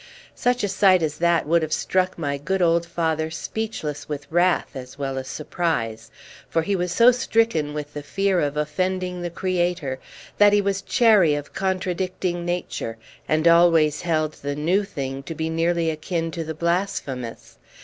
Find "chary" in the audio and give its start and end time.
10.81-11.35